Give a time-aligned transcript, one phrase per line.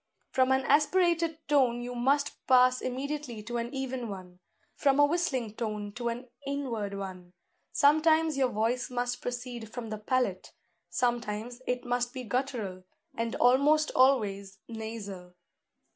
[0.31, 4.39] From an aspirated tone you must pass immediately to an even one;
[4.73, 7.33] from a whistling note to an inward one:
[7.71, 10.53] sometimes your voice must proceed from the palate;
[10.89, 12.83] sometimes it must be guttural,
[13.13, 15.35] and almost always nasal.